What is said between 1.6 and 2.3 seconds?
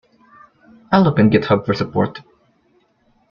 for support.